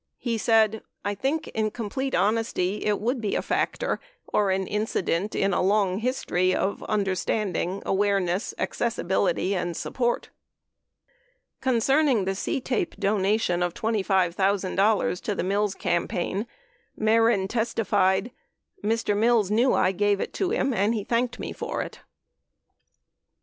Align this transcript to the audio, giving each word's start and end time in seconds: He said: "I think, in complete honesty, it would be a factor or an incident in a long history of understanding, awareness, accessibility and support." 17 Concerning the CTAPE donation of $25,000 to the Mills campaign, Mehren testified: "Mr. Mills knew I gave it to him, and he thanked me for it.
He 0.17 0.39
said: 0.39 0.81
"I 1.05 1.13
think, 1.13 1.47
in 1.49 1.69
complete 1.69 2.15
honesty, 2.15 2.83
it 2.85 2.99
would 2.99 3.21
be 3.21 3.35
a 3.35 3.43
factor 3.43 3.99
or 4.25 4.49
an 4.49 4.65
incident 4.65 5.35
in 5.35 5.53
a 5.53 5.61
long 5.61 5.99
history 5.99 6.55
of 6.55 6.81
understanding, 6.85 7.83
awareness, 7.85 8.55
accessibility 8.57 9.55
and 9.55 9.77
support." 9.77 10.29
17 11.61 11.73
Concerning 11.75 12.25
the 12.25 12.31
CTAPE 12.31 12.97
donation 12.97 13.61
of 13.61 13.75
$25,000 13.75 15.21
to 15.21 15.35
the 15.35 15.43
Mills 15.43 15.75
campaign, 15.75 16.47
Mehren 16.99 17.47
testified: 17.47 18.31
"Mr. 18.83 19.15
Mills 19.15 19.51
knew 19.51 19.75
I 19.75 19.91
gave 19.91 20.19
it 20.19 20.33
to 20.33 20.49
him, 20.49 20.73
and 20.73 20.95
he 20.95 21.03
thanked 21.03 21.37
me 21.37 21.53
for 21.53 21.83
it. 21.83 21.99